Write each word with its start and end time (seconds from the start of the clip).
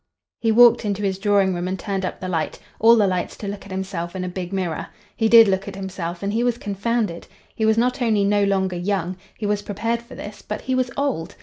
He 0.39 0.51
walked 0.51 0.83
into 0.83 1.03
his 1.03 1.19
drawing 1.19 1.53
room 1.53 1.67
and 1.67 1.77
turned 1.77 2.05
up 2.05 2.19
the 2.19 2.27
light—all 2.27 2.95
the 2.95 3.05
lights 3.05 3.37
to 3.37 3.47
look 3.47 3.65
at 3.67 3.71
himself 3.71 4.15
in 4.15 4.23
a 4.23 4.27
big 4.27 4.51
mirror. 4.51 4.87
He 5.15 5.29
did 5.29 5.47
look 5.47 5.67
at 5.67 5.75
himself 5.75 6.23
and 6.23 6.33
he 6.33 6.43
was 6.43 6.57
confounded. 6.57 7.27
He 7.53 7.67
was 7.67 7.77
not 7.77 8.01
only 8.01 8.23
no 8.23 8.43
longer 8.43 8.75
young—he 8.77 9.45
was 9.45 9.61
prepared 9.61 10.01
for 10.01 10.15
this—but 10.15 10.61
he 10.61 10.73
was 10.73 10.89
old. 10.97 11.35